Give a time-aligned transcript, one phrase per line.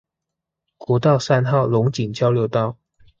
[0.79, 2.79] 國道三號龍井交流道